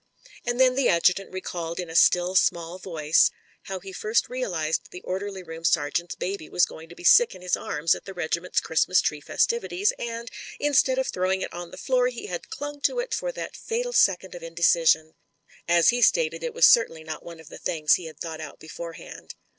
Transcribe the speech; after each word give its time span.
And 0.47 0.59
then 0.59 0.73
the 0.73 0.89
adjutant 0.89 1.31
recalled 1.31 1.79
in 1.79 1.87
a 1.87 1.95
still 1.95 2.33
small 2.33 2.79
voice 2.79 3.29
how 3.65 3.79
he 3.79 3.93
first 3.93 4.29
realised 4.29 4.89
the 4.89 5.03
orderly 5.03 5.43
room 5.43 5.63
sergeant's 5.63 6.15
baby 6.15 6.49
was 6.49 6.65
going 6.65 6.89
to 6.89 6.95
be 6.95 7.03
sick 7.03 7.35
in 7.35 7.43
his 7.43 7.55
arms 7.55 7.93
at 7.93 8.05
the 8.05 8.13
regiment's 8.15 8.59
Christmas 8.59 8.99
tree 8.99 9.21
festivities, 9.21 9.93
and, 9.99 10.31
instead 10.59 10.97
of 10.97 11.05
throwing 11.05 11.41
it 11.43 11.53
on 11.53 11.69
the 11.69 11.77
floor, 11.77 12.07
he 12.07 12.25
had 12.25 12.49
'clung 12.49 12.81
to 12.81 12.99
it 12.99 13.13
for 13.13 13.31
that 13.33 13.55
fatal 13.55 13.93
second 13.93 14.33
of 14.33 14.41
indecision. 14.41 15.13
As 15.67 15.89
he 15.89 15.99
si^^itted, 15.99 16.41
it 16.41 16.55
was 16.55 16.65
certainly 16.65 17.03
not 17.03 17.21
one 17.21 17.39
of 17.39 17.49
the 17.49 17.59
things 17.59 17.93
he 17.93 18.05
had 18.05 18.19
thought 18.19 18.41
out 18.41 18.57
beforehand. 18.57 19.35